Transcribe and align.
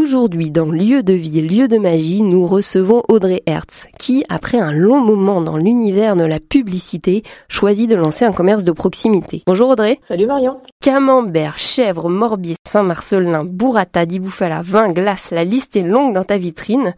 Aujourd'hui, 0.00 0.52
dans 0.52 0.66
Lieu 0.66 1.02
de 1.02 1.12
vie, 1.12 1.40
lieu 1.40 1.66
de 1.66 1.76
magie, 1.76 2.22
nous 2.22 2.46
recevons 2.46 3.02
Audrey 3.08 3.42
Hertz, 3.46 3.88
qui, 3.98 4.24
après 4.28 4.56
un 4.56 4.70
long 4.70 5.00
moment 5.00 5.40
dans 5.40 5.56
l'univers 5.56 6.14
de 6.14 6.22
la 6.22 6.38
publicité, 6.38 7.24
choisit 7.48 7.90
de 7.90 7.96
lancer 7.96 8.24
un 8.24 8.30
commerce 8.30 8.62
de 8.62 8.70
proximité. 8.70 9.42
Bonjour 9.48 9.70
Audrey. 9.70 9.98
Salut 10.02 10.26
Marion. 10.26 10.60
Camembert, 10.80 11.58
chèvre, 11.58 12.08
morbier, 12.08 12.54
Saint-Marcelin, 12.70 13.42
burrata, 13.42 14.06
diboufala, 14.06 14.62
vin, 14.62 14.90
glace, 14.90 15.32
la 15.32 15.42
liste 15.42 15.74
est 15.74 15.82
longue 15.82 16.14
dans 16.14 16.22
ta 16.22 16.38
vitrine. 16.38 16.94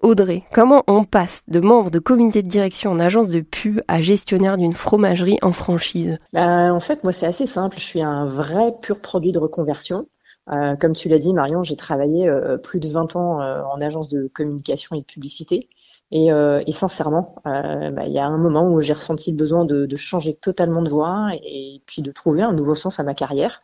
Audrey, 0.00 0.44
comment 0.52 0.84
on 0.86 1.02
passe 1.02 1.42
de 1.48 1.58
membre 1.58 1.90
de 1.90 1.98
comité 1.98 2.42
de 2.42 2.48
direction 2.48 2.92
en 2.92 3.00
agence 3.00 3.30
de 3.30 3.40
pub 3.40 3.80
à 3.88 4.00
gestionnaire 4.00 4.58
d'une 4.58 4.74
fromagerie 4.74 5.38
en 5.42 5.50
franchise? 5.50 6.20
Bah, 6.32 6.72
En 6.72 6.78
fait, 6.78 7.02
moi, 7.02 7.12
c'est 7.12 7.26
assez 7.26 7.46
simple. 7.46 7.78
Je 7.80 7.84
suis 7.84 8.02
un 8.02 8.26
vrai 8.26 8.74
pur 8.80 9.00
produit 9.00 9.32
de 9.32 9.40
reconversion. 9.40 10.06
Euh, 10.52 10.76
comme 10.76 10.92
tu 10.92 11.08
l'as 11.08 11.18
dit, 11.18 11.32
Marion, 11.32 11.62
j'ai 11.62 11.76
travaillé 11.76 12.28
euh, 12.28 12.58
plus 12.58 12.80
de 12.80 12.88
20 12.88 13.16
ans 13.16 13.40
euh, 13.40 13.62
en 13.62 13.80
agence 13.80 14.08
de 14.08 14.28
communication 14.28 14.94
et 14.96 15.00
de 15.00 15.06
publicité. 15.06 15.68
Et, 16.10 16.28
et 16.28 16.72
sincèrement, 16.72 17.34
bah, 17.44 18.06
il 18.06 18.12
y 18.12 18.20
a 18.20 18.26
un 18.26 18.38
moment 18.38 18.70
où 18.70 18.80
j'ai 18.80 18.92
ressenti 18.92 19.32
le 19.32 19.36
besoin 19.36 19.64
de, 19.64 19.84
de, 19.84 19.96
changer 19.96 20.34
totalement 20.34 20.80
de 20.82 20.88
voie 20.88 21.30
et, 21.42 21.82
puis 21.86 22.02
de 22.02 22.12
trouver 22.12 22.42
un 22.42 22.52
nouveau 22.52 22.76
sens 22.76 23.00
à 23.00 23.02
ma 23.02 23.14
carrière, 23.14 23.58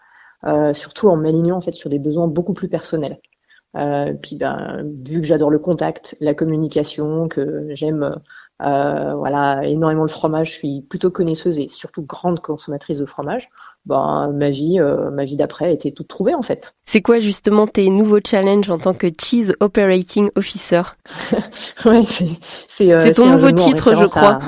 surtout 0.72 1.08
en 1.10 1.16
m'alignant 1.16 1.58
en 1.58 1.60
fait 1.60 1.74
sur 1.74 1.90
des 1.90 2.00
besoins 2.00 2.26
beaucoup 2.26 2.54
plus 2.54 2.68
personnels. 2.68 3.20
Euh, 3.76 4.12
puis 4.14 4.36
ben, 4.36 4.82
vu 5.06 5.20
que 5.20 5.26
j'adore 5.26 5.50
le 5.50 5.58
contact, 5.58 6.16
la 6.20 6.34
communication, 6.34 7.28
que 7.28 7.68
j'aime 7.70 8.20
euh, 8.62 9.14
voilà 9.14 9.64
énormément 9.64 10.02
le 10.02 10.08
fromage, 10.08 10.48
je 10.48 10.52
suis 10.52 10.82
plutôt 10.82 11.10
connaisseuse 11.10 11.58
et 11.58 11.68
surtout 11.68 12.02
grande 12.02 12.40
consommatrice 12.40 12.98
de 12.98 13.06
fromage. 13.06 13.48
Ben 13.86 14.30
ma 14.34 14.50
vie, 14.50 14.78
euh, 14.78 15.10
ma 15.10 15.24
vie 15.24 15.36
d'après 15.36 15.72
était 15.72 15.92
toute 15.92 16.08
trouvée 16.08 16.34
en 16.34 16.42
fait. 16.42 16.74
C'est 16.84 17.00
quoi 17.00 17.20
justement 17.20 17.66
tes 17.66 17.88
nouveaux 17.88 18.20
challenges 18.24 18.68
en 18.68 18.78
tant 18.78 18.92
que 18.92 19.06
Cheese 19.18 19.52
Operating 19.60 20.30
Officer? 20.36 20.82
Ouais, 21.86 22.02
c'est 22.68 22.92
euh, 22.92 23.12
ton 23.14 23.30
nouveau 23.30 23.52
titre, 23.52 23.94
je 23.94 24.04
crois. 24.04 24.40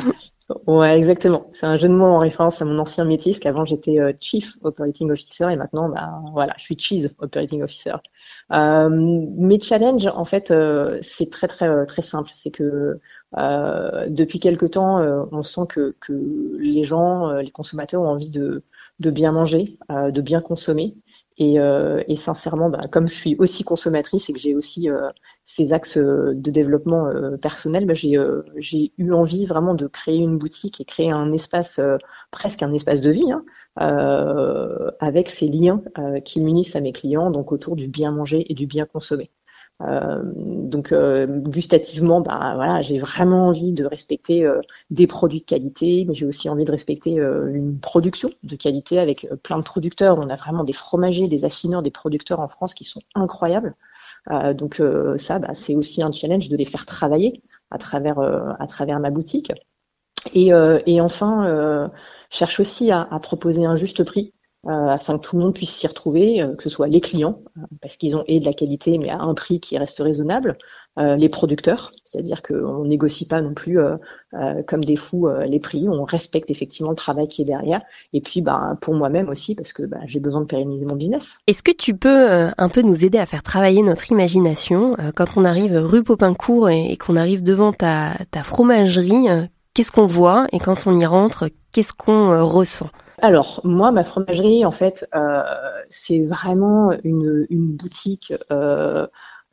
Ouais, 0.66 0.98
exactement. 0.98 1.46
C'est 1.52 1.66
un 1.66 1.76
jeu 1.76 1.88
de 1.88 1.94
mots 1.94 2.04
en 2.06 2.18
référence 2.18 2.60
à 2.60 2.64
mon 2.64 2.78
ancien 2.78 3.04
métier, 3.04 3.32
parce 3.32 3.40
qu'avant 3.40 3.64
j'étais 3.64 3.98
euh, 4.00 4.12
Chief 4.20 4.56
Operating 4.62 5.10
Officer 5.10 5.48
et 5.50 5.56
maintenant, 5.56 5.88
bah, 5.88 6.20
voilà, 6.32 6.52
je 6.58 6.64
suis 6.64 6.76
Cheese 6.78 7.08
Operating 7.20 7.62
Officer. 7.62 7.94
Euh, 8.52 8.88
mes 8.90 9.60
challenges, 9.60 10.06
en 10.08 10.24
fait, 10.24 10.50
euh, 10.50 10.98
c'est 11.00 11.30
très 11.30 11.46
très 11.48 11.68
euh, 11.68 11.86
très 11.86 12.02
simple. 12.02 12.28
C'est 12.32 12.50
que 12.50 12.98
euh, 13.38 14.06
depuis 14.08 14.38
quelque 14.38 14.66
temps, 14.66 15.00
on 15.32 15.42
sent 15.42 15.62
que, 15.68 15.96
que 16.00 16.56
les 16.58 16.84
gens, 16.84 17.32
les 17.32 17.50
consommateurs 17.50 18.02
ont 18.02 18.08
envie 18.08 18.30
de, 18.30 18.62
de 19.00 19.10
bien 19.10 19.32
manger, 19.32 19.78
de 19.88 20.20
bien 20.20 20.40
consommer. 20.40 20.96
Et, 21.38 21.58
euh, 21.58 22.02
et, 22.08 22.16
sincèrement, 22.16 22.68
bah, 22.68 22.82
comme 22.90 23.08
je 23.08 23.14
suis 23.14 23.36
aussi 23.38 23.64
consommatrice 23.64 24.28
et 24.28 24.32
que 24.32 24.38
j'ai 24.38 24.54
aussi 24.54 24.90
euh, 24.90 25.08
ces 25.44 25.72
axes 25.72 25.96
euh, 25.96 26.32
de 26.34 26.50
développement 26.50 27.10
personnel, 27.40 27.86
bah, 27.86 27.94
j'ai 27.94 28.92
eu 28.98 29.12
envie 29.12 29.46
vraiment 29.46 29.74
de 29.74 29.86
créer 29.86 30.18
une 30.18 30.38
boutique 30.38 30.80
et 30.80 30.84
créer 30.84 31.10
un 31.10 31.32
espace, 31.32 31.80
presque 32.30 32.62
un 32.62 32.72
espace 32.72 33.00
de 33.00 33.10
vie, 33.10 33.32
hein, 33.32 33.44
avec 35.00 35.28
ces 35.28 35.48
liens 35.48 35.82
qui 36.24 36.40
m'unissent 36.40 36.76
à 36.76 36.80
mes 36.80 36.92
clients, 36.92 37.30
donc 37.30 37.52
autour 37.52 37.76
du 37.76 37.88
bien 37.88 38.12
manger 38.12 38.44
et 38.50 38.54
du 38.54 38.66
bien 38.66 38.84
consommer. 38.84 39.30
Euh, 39.80 40.20
donc 40.24 40.92
euh, 40.92 41.26
gustativement, 41.26 42.20
bah 42.20 42.80
j'ai 42.82 42.98
vraiment 42.98 43.48
envie 43.48 43.72
de 43.72 43.84
respecter 43.84 44.44
euh, 44.44 44.60
des 44.90 45.06
produits 45.06 45.40
de 45.40 45.44
qualité, 45.44 46.04
mais 46.06 46.14
j'ai 46.14 46.26
aussi 46.26 46.48
envie 46.48 46.64
de 46.64 46.70
respecter 46.70 47.12
une 47.12 47.78
production 47.80 48.30
de 48.42 48.56
qualité 48.56 48.98
avec 48.98 49.26
plein 49.42 49.58
de 49.58 49.64
producteurs. 49.64 50.18
On 50.18 50.28
a 50.28 50.36
vraiment 50.36 50.64
des 50.64 50.72
fromagers, 50.72 51.28
des 51.28 51.44
affineurs, 51.44 51.82
des 51.82 51.90
producteurs 51.90 52.40
en 52.40 52.48
France 52.48 52.74
qui 52.74 52.84
sont 52.84 53.02
incroyables. 53.14 53.74
donc 54.54 54.80
ça, 55.16 55.38
bah, 55.38 55.54
c'est 55.54 55.74
aussi 55.74 56.02
un 56.02 56.12
challenge 56.12 56.48
de 56.48 56.56
les 56.56 56.64
faire 56.64 56.86
travailler 56.86 57.42
à 57.70 57.78
travers 57.78 59.00
ma 59.00 59.10
boutique. 59.10 59.52
Et, 60.34 60.50
et 60.86 61.00
enfin, 61.00 61.90
cherche 62.30 62.60
aussi 62.60 62.90
à, 62.90 63.04
proposer 63.20 63.64
un 63.64 63.76
juste 63.76 64.04
prix 64.04 64.32
afin 64.68 65.18
que 65.18 65.22
tout 65.22 65.36
le 65.36 65.42
monde 65.42 65.54
puisse 65.54 65.74
s'y 65.74 65.86
retrouver, 65.86 66.40
euh, 66.40 66.54
que 66.54 66.62
ce 66.62 66.70
soit 66.70 66.86
les 66.86 67.00
clients, 67.00 67.40
euh, 67.58 67.62
parce 67.80 67.96
qu'ils 67.96 68.14
ont 68.14 68.22
et 68.26 68.38
de 68.38 68.44
la 68.44 68.52
qualité, 68.52 68.96
mais 68.98 69.10
à 69.10 69.18
un 69.18 69.34
prix 69.34 69.58
qui 69.60 69.76
reste 69.76 69.98
raisonnable, 69.98 70.56
les 70.98 71.30
producteurs, 71.30 71.90
c'est-à-dire 72.04 72.42
qu'on 72.42 72.84
négocie 72.84 73.26
pas 73.26 73.40
non 73.40 73.54
plus 73.54 73.78
comme 74.66 74.84
des 74.84 74.96
fous 74.96 75.26
les 75.46 75.58
prix, 75.58 75.88
on 75.88 76.04
respecte 76.04 76.50
effectivement 76.50 76.90
le 76.90 76.96
travail 76.96 77.28
qui 77.28 77.40
est 77.40 77.46
derrière, 77.46 77.80
et 78.12 78.20
puis 78.20 78.42
bah, 78.42 78.76
pour 78.82 78.92
moi-même 78.92 79.30
aussi, 79.30 79.54
parce 79.54 79.72
que 79.72 79.84
bah, 79.84 80.00
j'ai 80.04 80.20
besoin 80.20 80.42
de 80.42 80.46
pérenniser 80.46 80.84
mon 80.84 80.94
business. 80.94 81.38
Est-ce 81.46 81.62
que 81.62 81.72
tu 81.72 81.96
peux 81.96 82.50
un 82.58 82.68
peu 82.68 82.82
nous 82.82 83.06
aider 83.06 83.16
à 83.16 83.24
faire 83.24 83.42
travailler 83.42 83.82
notre 83.82 84.12
imagination 84.12 84.94
quand 85.16 85.38
on 85.38 85.46
arrive 85.46 85.78
rue 85.78 86.02
Popincourt 86.02 86.68
et, 86.68 86.98
qu'on 86.98 87.16
arrive 87.16 87.42
devant 87.42 87.72
ta, 87.72 88.12
ta 88.30 88.42
fromagerie 88.42 89.28
Qu'est-ce 89.72 89.92
qu'on 89.92 90.04
voit 90.04 90.46
et 90.52 90.58
quand 90.58 90.86
on 90.86 90.98
y 91.00 91.06
rentre, 91.06 91.48
qu'est-ce 91.72 91.94
qu'on 91.94 92.46
ressent? 92.46 92.90
Alors, 93.22 93.60
moi, 93.64 93.92
ma 93.92 94.04
fromagerie, 94.04 94.64
en 94.66 94.72
fait, 94.72 95.08
euh, 95.14 95.42
c'est 95.88 96.24
vraiment 96.24 96.90
une, 97.04 97.46
une 97.50 97.76
boutique 97.76 98.34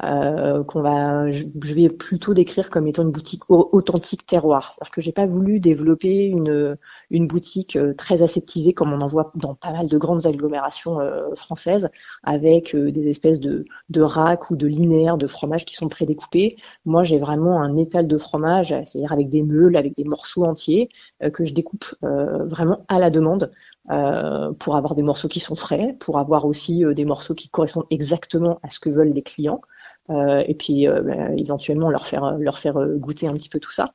euh, 0.04 0.60
euh, 0.60 0.64
qu'on 0.64 0.82
va, 0.82 1.30
je, 1.32 1.46
vais 1.74 1.90
plutôt 1.90 2.34
décrire 2.34 2.70
comme 2.70 2.88
étant 2.88 3.04
une 3.04 3.12
boutique 3.12 3.44
authentique 3.50 4.26
terroir. 4.26 4.74
C'est-à-dire 4.74 4.92
que 4.92 5.02
j'ai 5.02 5.12
pas 5.12 5.26
voulu 5.26 5.60
développer 5.60 6.26
une, 6.26 6.78
une 7.10 7.28
boutique 7.28 7.76
euh, 7.76 7.94
très 7.94 8.22
aseptisée 8.22 8.74
comme 8.74 8.94
on 8.94 9.02
en 9.02 9.08
voit 9.08 9.32
dans 9.36 9.56
pas 9.56 9.72
mal 9.72 9.88
de 9.88 9.98
grandes 9.98 10.26
agglomérations 10.26 11.00
euh, 11.00 11.34
françaises, 11.36 11.90
avec 12.24 12.76
des 12.76 13.08
espèces 13.08 13.40
de, 13.40 13.66
de 13.90 14.02
racks 14.02 14.50
ou 14.50 14.56
de 14.56 14.68
linéaires 14.68 15.18
de 15.18 15.28
fromage 15.28 15.66
qui 15.66 15.76
sont 15.76 15.90
prédécoupés. 15.90 16.56
Moi, 16.86 17.04
j'ai 17.04 17.18
vraiment 17.18 17.62
un 17.62 17.76
étal 17.76 18.08
de 18.08 18.18
fromage, 18.18 18.70
c'est-à-dire 18.86 19.12
avec 19.12 19.30
des 19.30 19.44
meules, 19.44 19.76
avec 19.76 19.96
des 19.96 20.04
morceaux 20.04 20.46
entiers 20.46 20.90
que 21.34 21.46
je 21.46 21.54
découpe 21.54 21.86
vraiment 22.02 22.86
à 22.88 23.00
la 23.00 23.10
demande. 23.10 23.52
Euh, 23.92 24.54
pour 24.54 24.76
avoir 24.76 24.94
des 24.94 25.02
morceaux 25.02 25.28
qui 25.28 25.40
sont 25.40 25.56
frais, 25.56 25.96
pour 26.00 26.20
avoir 26.20 26.46
aussi 26.46 26.84
des 26.94 27.06
morceaux 27.06 27.34
qui 27.34 27.50
correspondent 27.50 27.88
exactement 27.90 28.60
à 28.62 28.70
ce 28.70 28.80
que 28.80 28.90
veulent 28.92 29.14
les 29.14 29.24
clients. 29.24 29.62
Euh, 30.10 30.44
et 30.48 30.56
puis 30.56 30.88
euh, 30.88 31.02
bah, 31.02 31.32
éventuellement 31.38 31.90
leur 31.90 32.08
faire 32.08 32.38
leur 32.38 32.58
faire 32.58 32.78
euh, 32.78 32.96
goûter 32.98 33.28
un 33.28 33.34
petit 33.34 33.50
peu 33.50 33.60
tout 33.60 33.72
ça. 33.72 33.94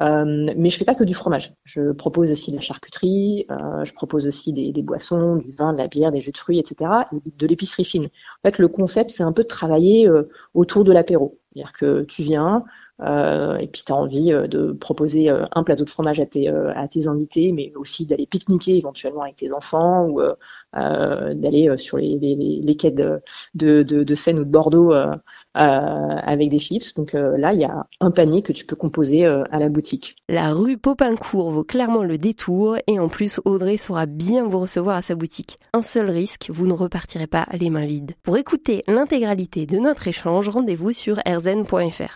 Euh, 0.00 0.52
mais 0.56 0.68
je 0.68 0.76
fais 0.76 0.84
pas 0.84 0.94
que 0.94 1.04
du 1.04 1.14
fromage. 1.14 1.54
Je 1.64 1.92
propose 1.92 2.30
aussi 2.30 2.50
de 2.50 2.56
la 2.56 2.60
charcuterie, 2.60 3.46
euh, 3.50 3.84
je 3.84 3.94
propose 3.94 4.26
aussi 4.26 4.52
des, 4.52 4.82
boissons, 4.82 5.36
du 5.36 5.52
vin, 5.52 5.72
de 5.72 5.78
la 5.78 5.88
bière, 5.88 6.10
des 6.10 6.20
jus 6.20 6.32
de 6.32 6.38
fruits, 6.38 6.58
etc. 6.58 6.90
Et 7.12 7.30
de 7.34 7.46
l'épicerie 7.46 7.84
fine. 7.84 8.04
En 8.04 8.48
fait, 8.48 8.58
le 8.58 8.68
concept, 8.68 9.10
c'est 9.10 9.22
un 9.22 9.32
peu 9.32 9.42
de 9.42 9.48
travailler 9.48 10.08
autour 10.52 10.84
de 10.84 10.92
l'apéro. 10.92 11.38
C'est-à-dire 11.52 11.72
que 11.72 12.02
tu 12.02 12.22
viens, 12.22 12.64
euh, 13.02 13.56
et 13.58 13.66
puis 13.66 13.82
tu 13.84 13.92
as 13.92 13.96
envie 13.96 14.32
euh, 14.32 14.46
de 14.46 14.72
proposer 14.72 15.28
euh, 15.28 15.44
un 15.52 15.64
plateau 15.64 15.84
de 15.84 15.90
fromage 15.90 16.18
à 16.18 16.24
tes, 16.24 16.48
à 16.48 16.88
tes 16.88 17.08
invités, 17.08 17.52
mais 17.52 17.72
aussi 17.76 18.06
d'aller 18.06 18.26
pique-niquer 18.26 18.76
éventuellement 18.76 19.22
avec 19.22 19.36
tes 19.36 19.52
enfants 19.52 20.06
ou 20.08 20.20
d'aller 20.72 21.74
sur 21.78 21.96
les, 21.96 22.18
les, 22.18 22.34
les, 22.62 22.76
quais 22.76 22.90
de, 22.90 23.20
de, 23.54 23.82
de, 23.82 24.14
Seine 24.14 24.38
ou 24.38 24.44
de 24.44 24.50
Bordeaux 24.50 24.92
avec 25.54 26.48
des 26.50 26.58
chips. 26.58 26.94
Donc 26.94 27.12
là, 27.12 27.52
il 27.52 27.60
y 27.60 27.64
a 27.64 27.86
un 28.00 28.10
panier 28.10 28.42
que 28.42 28.52
tu 28.52 28.64
peux 28.64 28.76
composer 28.76 29.24
à 29.24 29.58
la 29.58 29.68
boutique. 29.68 30.16
La 30.28 30.52
rue 30.52 30.76
Popincourt 30.76 31.50
vaut 31.50 31.64
clairement 31.64 32.02
le 32.02 32.18
détour 32.18 32.76
et 32.86 32.98
en 32.98 33.08
plus, 33.08 33.40
Audrey 33.44 33.76
saura 33.76 34.06
bien 34.06 34.44
vous 34.44 34.60
recevoir 34.60 34.96
à 34.96 35.02
sa 35.02 35.14
boutique. 35.14 35.58
Un 35.72 35.80
seul 35.80 36.10
risque, 36.10 36.50
vous 36.50 36.66
ne 36.66 36.74
repartirez 36.74 37.26
pas 37.26 37.46
les 37.52 37.70
mains 37.70 37.86
vides. 37.86 38.14
Pour 38.22 38.36
écouter 38.36 38.82
l'intégralité 38.86 39.66
de 39.66 39.78
notre 39.78 40.08
échange, 40.08 40.48
rendez-vous 40.48 40.92
sur 40.92 41.18
rzn.fr. 41.26 42.14